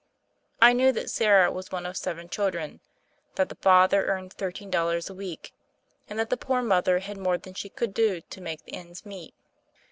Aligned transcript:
I 0.59 0.73
knew 0.73 0.91
that 0.93 1.11
Sarah 1.11 1.51
was 1.51 1.71
one 1.71 1.85
of 1.85 1.95
seven 1.95 2.27
children; 2.27 2.79
that 3.35 3.49
the 3.49 3.57
father 3.61 4.07
earned 4.07 4.33
thirteen 4.33 4.71
dollars 4.71 5.11
a 5.11 5.13
week; 5.13 5.53
and 6.09 6.17
that 6.17 6.31
the 6.31 6.37
poor 6.37 6.63
mother 6.63 6.97
had 6.97 7.17
more 7.19 7.37
than 7.37 7.53
she 7.53 7.69
could 7.69 7.93
do 7.93 8.21
to 8.21 8.41
make 8.41 8.61
ends 8.67 9.05
meet. 9.05 9.35